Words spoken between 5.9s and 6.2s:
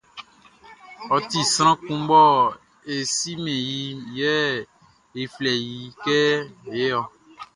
kɛ